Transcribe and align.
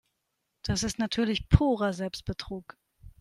Das 0.63 0.81
ist 0.81 0.97
natürlich 0.97 1.47
purer 1.47 1.93
Selbstbetrug. 1.93 2.75